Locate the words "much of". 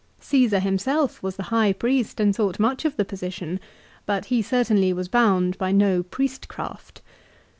2.59-2.97